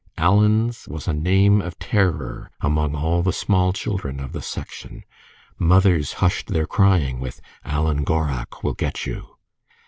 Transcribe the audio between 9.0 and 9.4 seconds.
you."